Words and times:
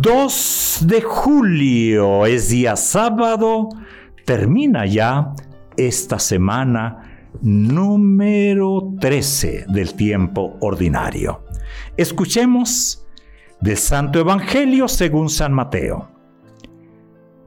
2 0.00 0.78
de 0.86 1.02
julio 1.02 2.24
es 2.24 2.48
día 2.48 2.74
sábado, 2.74 3.68
termina 4.24 4.86
ya 4.86 5.34
esta 5.76 6.18
semana 6.18 7.28
número 7.42 8.94
13 8.98 9.66
del 9.68 9.92
tiempo 9.92 10.56
ordinario. 10.60 11.44
Escuchemos 11.98 13.06
del 13.60 13.76
Santo 13.76 14.20
Evangelio 14.20 14.88
según 14.88 15.28
San 15.28 15.52
Mateo. 15.52 16.08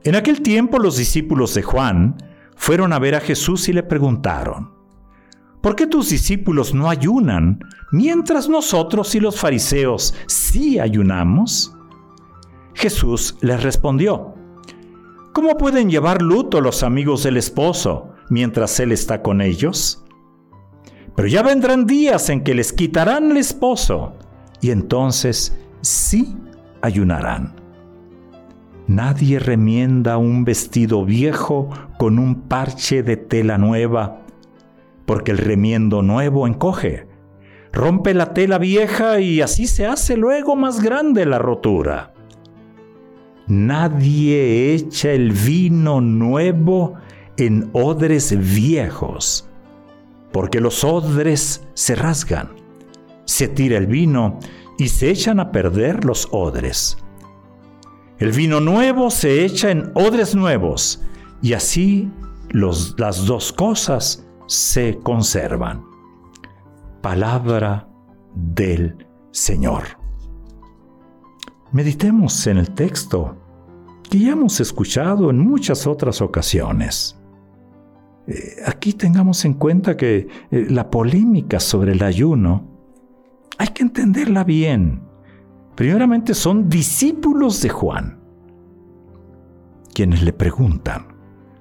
En 0.04 0.14
aquel 0.14 0.44
tiempo 0.44 0.78
los 0.78 0.98
discípulos 0.98 1.56
de 1.56 1.64
Juan 1.64 2.18
fueron 2.56 2.94
a 2.94 3.00
ver 3.00 3.16
a 3.16 3.20
Jesús 3.20 3.68
y 3.68 3.74
le 3.74 3.82
preguntaron, 3.82 4.72
¿por 5.60 5.76
qué 5.76 5.88
tus 5.88 6.12
discípulos 6.12 6.72
no 6.72 6.88
ayunan 6.88 7.58
mientras 7.92 8.48
nosotros 8.48 9.16
y 9.16 9.20
los 9.20 9.40
fariseos 9.40 10.14
sí 10.28 10.78
ayunamos? 10.78 11.76
Jesús 12.84 13.38
les 13.40 13.64
respondió, 13.64 14.36
¿cómo 15.32 15.56
pueden 15.56 15.90
llevar 15.90 16.22
luto 16.22 16.60
los 16.60 16.84
amigos 16.84 17.24
del 17.24 17.38
esposo 17.38 18.10
mientras 18.30 18.78
él 18.82 18.92
está 18.92 19.22
con 19.22 19.40
ellos? 19.40 20.04
Pero 21.16 21.30
ya 21.30 21.44
vendrán 21.44 21.86
días 21.86 22.30
en 22.30 22.44
que 22.44 22.54
les 22.54 22.74
quitarán 22.74 23.32
el 23.32 23.38
esposo 23.38 24.12
y 24.60 24.72
entonces 24.72 25.58
sí 25.80 26.36
ayunarán. 26.82 27.56
Nadie 28.88 29.40
remienda 29.40 30.18
un 30.18 30.44
vestido 30.44 31.06
viejo 31.06 31.70
con 31.98 32.20
un 32.20 32.50
parche 32.50 33.02
de 33.02 33.16
tela 33.16 33.58
nueva, 33.58 34.24
porque 35.06 35.32
el 35.32 35.38
remiendo 35.38 36.02
nuevo 36.02 36.48
encoge, 36.48 37.08
rompe 37.72 38.14
la 38.14 38.34
tela 38.34 38.58
vieja 38.58 39.22
y 39.22 39.40
así 39.40 39.68
se 39.68 39.86
hace 39.86 40.18
luego 40.18 40.58
más 40.58 40.84
grande 40.84 41.26
la 41.26 41.40
rotura. 41.40 42.13
Nadie 43.48 44.74
echa 44.74 45.12
el 45.12 45.32
vino 45.32 46.00
nuevo 46.00 46.96
en 47.38 47.70
odres 47.74 48.36
viejos, 48.54 49.50
porque 50.32 50.62
los 50.62 50.84
odres 50.84 51.68
se 51.74 51.96
rasgan, 51.96 52.50
se 53.26 53.48
tira 53.50 53.78
el 53.78 53.88
vino 53.88 54.40
y 54.78 54.88
se 54.88 55.10
echan 55.10 55.40
a 55.40 55.52
perder 55.52 56.06
los 56.06 56.30
odres. 56.32 56.98
El 58.20 58.32
vino 58.32 58.62
nuevo 58.62 59.10
se 59.10 59.44
echa 59.44 59.72
en 59.72 59.92
odres 59.94 60.36
nuevos 60.36 61.02
y 61.42 61.54
así 61.54 62.10
las 62.54 63.26
dos 63.26 63.52
cosas 63.52 64.26
se 64.48 65.00
conservan. 65.04 65.84
Palabra 67.02 67.90
del 68.34 69.06
Señor. 69.32 70.03
Meditemos 71.74 72.46
en 72.46 72.60
el 72.60 72.70
texto 72.70 73.36
que 74.08 74.20
ya 74.20 74.34
hemos 74.34 74.60
escuchado 74.60 75.32
en 75.32 75.40
muchas 75.40 75.88
otras 75.88 76.22
ocasiones. 76.22 77.20
Eh, 78.28 78.58
aquí 78.64 78.94
tengamos 78.94 79.44
en 79.44 79.56
cuenta 79.56 79.98
que 79.98 80.28
eh, 80.52 80.68
la 80.70 80.92
polémica 80.92 81.60
sobre 81.60 81.94
el 81.94 82.04
ayuno 82.04 82.68
hay 83.58 83.70
que 83.70 83.82
entenderla 83.82 84.44
bien. 84.44 85.02
Primeramente 85.76 86.36
son 86.36 86.70
discípulos 86.70 87.60
de 87.64 87.70
Juan 87.70 88.20
quienes 89.96 90.22
le 90.24 90.34
preguntan 90.34 91.08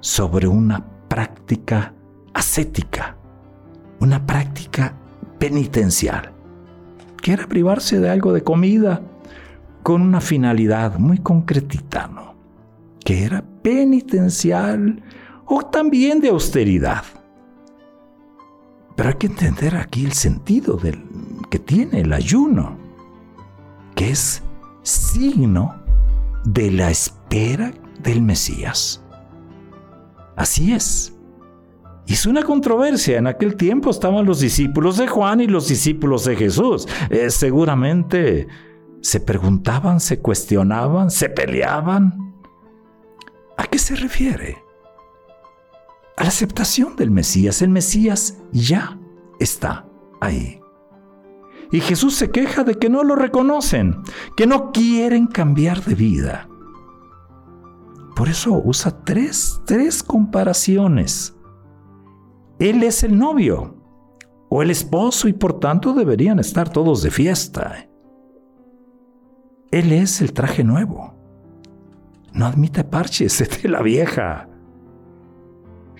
sobre 0.00 0.46
una 0.46 0.84
práctica 1.08 1.94
ascética, 2.34 3.16
una 4.00 4.26
práctica 4.26 4.94
penitencial. 5.38 6.32
Quiere 7.16 7.46
privarse 7.46 7.98
de 7.98 8.10
algo 8.10 8.34
de 8.34 8.42
comida 8.42 9.02
con 9.82 10.02
una 10.02 10.20
finalidad 10.20 10.98
muy 10.98 11.18
concretita. 11.18 12.10
Que 13.04 13.24
era 13.24 13.42
penitencial 13.62 15.02
o 15.46 15.62
también 15.62 16.20
de 16.20 16.28
austeridad. 16.28 17.04
Pero 18.96 19.08
hay 19.08 19.14
que 19.16 19.26
entender 19.26 19.76
aquí 19.76 20.04
el 20.04 20.12
sentido 20.12 20.76
del, 20.76 21.02
que 21.50 21.58
tiene 21.58 22.00
el 22.00 22.12
ayuno, 22.12 22.76
que 23.94 24.10
es 24.10 24.42
signo 24.82 25.74
de 26.44 26.70
la 26.70 26.90
espera 26.90 27.72
del 28.02 28.22
Mesías. 28.22 29.02
Así 30.36 30.72
es. 30.72 31.12
Hizo 32.06 32.30
una 32.30 32.42
controversia. 32.42 33.18
En 33.18 33.26
aquel 33.26 33.56
tiempo 33.56 33.90
estaban 33.90 34.26
los 34.26 34.40
discípulos 34.40 34.96
de 34.96 35.06
Juan 35.06 35.40
y 35.40 35.46
los 35.46 35.68
discípulos 35.68 36.24
de 36.24 36.36
Jesús. 36.36 36.86
Eh, 37.10 37.30
seguramente 37.30 38.48
se 39.02 39.18
preguntaban, 39.18 40.00
se 40.00 40.20
cuestionaban, 40.20 41.10
se 41.10 41.28
peleaban. 41.28 42.34
¿A 43.58 43.66
qué 43.66 43.78
se 43.78 43.96
refiere? 43.96 44.62
A 46.16 46.22
la 46.22 46.28
aceptación 46.28 46.94
del 46.96 47.10
Mesías. 47.10 47.62
El 47.62 47.70
Mesías 47.70 48.38
ya 48.52 48.98
está 49.40 49.86
ahí. 50.20 50.60
Y 51.72 51.80
Jesús 51.80 52.14
se 52.14 52.30
queja 52.30 52.64
de 52.64 52.76
que 52.76 52.88
no 52.88 53.02
lo 53.02 53.16
reconocen, 53.16 54.02
que 54.36 54.46
no 54.46 54.70
quieren 54.72 55.26
cambiar 55.26 55.82
de 55.82 55.94
vida. 55.94 56.48
Por 58.14 58.28
eso 58.28 58.62
usa 58.64 59.04
tres, 59.04 59.60
tres 59.66 60.02
comparaciones. 60.02 61.34
Él 62.60 62.84
es 62.84 63.02
el 63.02 63.18
novio 63.18 63.74
o 64.48 64.62
el 64.62 64.70
esposo 64.70 65.26
y 65.26 65.32
por 65.32 65.58
tanto 65.58 65.92
deberían 65.92 66.38
estar 66.38 66.68
todos 66.68 67.02
de 67.02 67.10
fiesta. 67.10 67.88
Él 69.72 69.90
es 69.90 70.20
el 70.20 70.34
traje 70.34 70.62
nuevo. 70.62 71.14
No 72.34 72.46
admite 72.46 72.84
parches 72.84 73.38
de 73.62 73.68
la 73.68 73.82
vieja. 73.82 74.48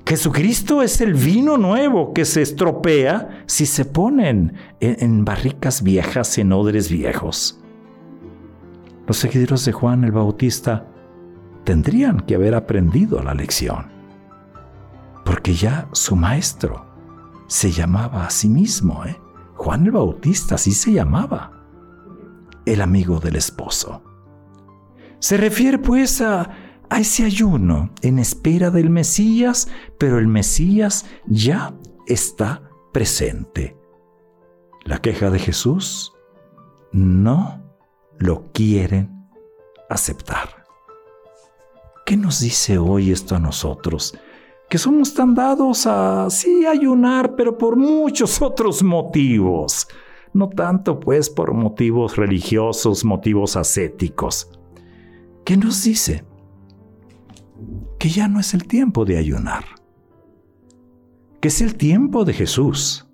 Jesucristo 0.06 0.83
es 0.83 1.00
el 1.00 1.15
vino 1.15 1.56
nuevo 1.56 2.12
que 2.12 2.27
se 2.27 2.43
estropea 2.43 3.44
si 3.47 3.65
se 3.65 3.87
ponen 3.87 4.55
en, 4.81 5.25
barricas 5.25 5.83
viejas, 5.83 6.37
en 6.37 6.53
odres 6.53 6.91
viejos. 6.91 7.60
Los 9.06 9.16
seguidores 9.16 9.65
de 9.65 9.72
Juan 9.72 10.04
el 10.04 10.12
Bautista 10.12 10.87
tendrían 11.65 12.21
que 12.21 12.34
haber 12.34 12.54
aprendido 12.54 13.22
la 13.22 13.33
lección, 13.33 13.87
porque 15.25 15.54
ya 15.54 15.89
su 15.93 16.15
maestro 16.15 16.84
se 17.47 17.71
llamaba 17.71 18.27
a 18.27 18.31
sí 18.31 18.49
mismo, 18.49 19.04
¿eh? 19.06 19.19
Juan 19.54 19.87
el 19.87 19.93
Bautista 19.93 20.56
así 20.56 20.72
se 20.72 20.93
llamaba, 20.93 21.61
el 22.66 22.80
amigo 22.80 23.20
del 23.20 23.36
esposo. 23.36 24.02
Se 25.18 25.36
refiere 25.36 25.78
pues 25.78 26.20
a, 26.20 26.50
a 26.88 27.00
ese 27.00 27.24
ayuno 27.24 27.90
en 28.02 28.18
espera 28.18 28.70
del 28.70 28.90
Mesías, 28.90 29.68
pero 29.98 30.18
el 30.18 30.28
Mesías 30.28 31.06
ya 31.26 31.74
está 32.06 32.68
presente. 32.92 33.76
La 34.84 34.98
queja 35.00 35.30
de 35.30 35.38
Jesús 35.38 36.12
no 36.92 37.62
lo 38.18 38.50
quieren 38.52 39.28
aceptar. 39.88 40.66
¿Qué 42.04 42.16
nos 42.16 42.41
dice 42.41 42.78
hoy 42.78 43.12
esto 43.12 43.36
a 43.36 43.38
nosotros? 43.38 44.18
Que 44.68 44.78
somos 44.78 45.15
tan 45.15 45.34
dados 45.34 45.86
a, 45.86 46.28
sí, 46.30 46.66
ayunar, 46.66 47.36
pero 47.36 47.56
por 47.56 47.76
muchos 47.76 48.42
otros 48.42 48.82
motivos. 48.82 49.86
No 50.34 50.48
tanto 50.48 50.98
pues 50.98 51.28
por 51.28 51.52
motivos 51.52 52.16
religiosos, 52.16 53.04
motivos 53.04 53.56
ascéticos. 53.56 54.50
¿Qué 55.44 55.56
nos 55.56 55.84
dice? 55.84 56.24
Que 57.98 58.08
ya 58.08 58.28
no 58.28 58.40
es 58.40 58.54
el 58.54 58.66
tiempo 58.66 59.04
de 59.04 59.18
ayunar. 59.18 59.64
Que 61.40 61.48
es 61.48 61.60
el 61.60 61.76
tiempo 61.76 62.24
de 62.24 62.32
Jesús. 62.32 63.08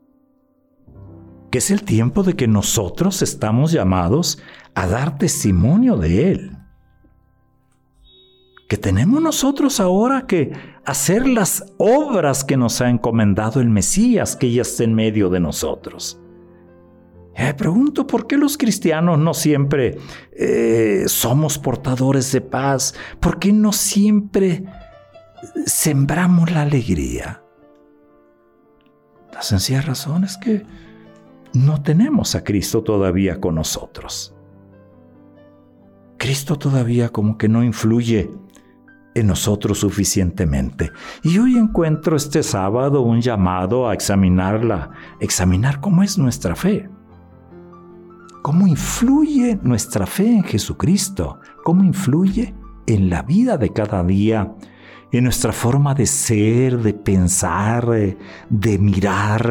Que 1.51 1.59
es 1.59 1.71
el 1.71 1.83
tiempo 1.83 2.23
de 2.23 2.35
que 2.35 2.47
nosotros 2.47 3.23
estamos 3.23 3.73
llamados 3.73 4.41
a 4.75 4.87
dar 4.87 5.19
testimonio 5.19 5.97
de 5.97 6.31
Él 6.31 6.59
que 8.69 8.77
tenemos 8.77 9.23
nosotros 9.23 9.81
ahora 9.81 10.27
que 10.27 10.53
hacer 10.85 11.27
las 11.27 11.65
obras 11.79 12.45
que 12.45 12.59
nos 12.59 12.83
ha 12.83 12.91
encomendado 12.91 13.61
el 13.61 13.71
Mesías, 13.71 14.37
que 14.37 14.53
ya 14.53 14.63
está 14.63 14.85
en 14.85 14.95
medio 14.95 15.31
de 15.31 15.41
nosotros. 15.41 16.21
Me 17.39 17.55
pregunto 17.55 18.07
por 18.07 18.27
qué 18.27 18.37
los 18.37 18.59
cristianos 18.59 19.17
no 19.19 19.33
siempre 19.33 19.99
eh, 20.33 21.05
somos 21.07 21.57
portadores 21.57 22.33
de 22.33 22.41
paz, 22.41 22.95
por 23.21 23.39
qué 23.39 23.53
no 23.53 23.73
siempre 23.73 24.65
sembramos 25.65 26.51
la 26.51 26.63
alegría. 26.63 27.43
La 29.33 29.43
sencilla 29.43 29.83
razón 29.83 30.25
es 30.25 30.37
que 30.37 30.67
no 31.55 31.81
tenemos 31.81 32.35
a 32.35 32.43
Cristo 32.43 32.83
todavía 32.83 33.41
con 33.41 33.55
nosotros. 33.55 34.35
Cristo 36.19 36.59
todavía 36.59 37.11
como 37.11 37.39
que 37.39 37.49
no 37.49 37.63
influye 37.63 38.29
en 39.15 39.27
nosotros 39.29 39.79
suficientemente. 39.79 40.91
Y 41.23 41.39
hoy 41.39 41.57
encuentro 41.57 42.17
este 42.17 42.43
sábado 42.43 43.03
un 43.03 43.21
llamado 43.21 43.89
a 43.89 43.95
examinarla, 43.95 44.91
examinar 45.21 45.81
cómo 45.81 46.03
es 46.03 46.19
nuestra 46.19 46.57
fe. 46.57 46.91
¿Cómo 48.49 48.67
influye 48.67 49.59
nuestra 49.63 50.07
fe 50.07 50.27
en 50.37 50.43
Jesucristo? 50.43 51.39
¿Cómo 51.65 51.85
influye 51.85 52.55
en 52.87 53.11
la 53.11 53.21
vida 53.21 53.59
de 53.59 53.75
cada 53.75 54.03
día? 54.03 54.55
En 55.13 55.25
nuestra 55.25 55.53
forma 55.53 55.93
de 55.95 56.07
ser, 56.07 56.79
de 56.79 56.95
pensar, 56.95 57.87
de 58.49 58.79
mirar, 58.79 59.47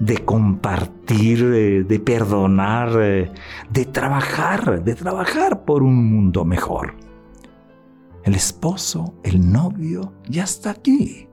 de 0.00 0.24
compartir, 0.24 1.84
de 1.84 2.00
perdonar, 2.00 2.94
de 2.94 3.84
trabajar, 3.92 4.82
de 4.82 4.94
trabajar 4.94 5.66
por 5.66 5.82
un 5.82 6.10
mundo 6.10 6.46
mejor. 6.46 6.94
El 8.22 8.34
esposo, 8.34 9.16
el 9.22 9.52
novio, 9.52 10.14
ya 10.30 10.44
está 10.44 10.70
aquí. 10.70 11.28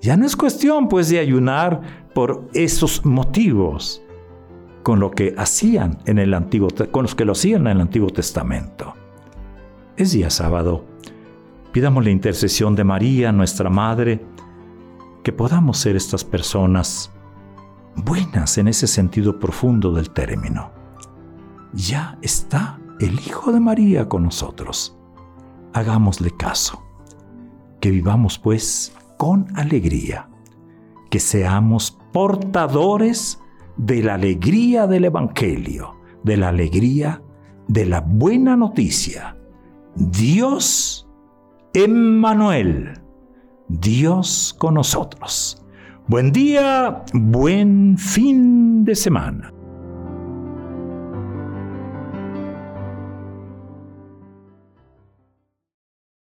Ya 0.00 0.16
no 0.16 0.26
es 0.26 0.36
cuestión 0.36 0.86
pues 0.88 1.08
de 1.08 1.18
ayunar 1.18 2.06
por 2.14 2.48
esos 2.54 3.04
motivos 3.04 4.05
con 4.86 5.00
lo 5.00 5.10
que 5.10 5.34
hacían 5.36 5.98
en 6.04 6.20
el 6.20 6.32
antiguo 6.32 6.68
con 6.92 7.02
los 7.02 7.16
que 7.16 7.24
lo 7.24 7.32
hacían 7.32 7.62
en 7.62 7.72
el 7.72 7.80
Antiguo 7.80 8.08
Testamento. 8.10 8.94
Es 9.96 10.12
día 10.12 10.30
sábado. 10.30 10.84
Pidamos 11.72 12.04
la 12.04 12.10
intercesión 12.10 12.76
de 12.76 12.84
María, 12.84 13.32
nuestra 13.32 13.68
madre, 13.68 14.24
que 15.24 15.32
podamos 15.32 15.78
ser 15.78 15.96
estas 15.96 16.22
personas 16.22 17.10
buenas 17.96 18.58
en 18.58 18.68
ese 18.68 18.86
sentido 18.86 19.40
profundo 19.40 19.90
del 19.92 20.10
término. 20.10 20.70
Ya 21.72 22.16
está 22.22 22.78
el 23.00 23.14
Hijo 23.14 23.50
de 23.50 23.58
María 23.58 24.08
con 24.08 24.22
nosotros 24.22 24.96
hagámosle 25.72 26.30
caso. 26.30 26.80
Que 27.80 27.90
vivamos 27.90 28.38
pues 28.38 28.94
con 29.16 29.48
alegría, 29.56 30.28
que 31.10 31.18
seamos 31.18 31.98
portadores 32.12 33.40
de 33.76 34.02
la 34.02 34.14
alegría 34.14 34.86
del 34.86 35.06
Evangelio, 35.06 35.96
de 36.24 36.36
la 36.36 36.48
alegría 36.48 37.22
de 37.68 37.86
la 37.86 38.00
buena 38.00 38.56
noticia. 38.56 39.36
Dios, 39.94 41.08
Emmanuel, 41.74 43.00
Dios 43.68 44.54
con 44.58 44.74
nosotros. 44.74 45.62
Buen 46.06 46.32
día, 46.32 47.04
buen 47.12 47.98
fin 47.98 48.84
de 48.84 48.94
semana. 48.94 49.52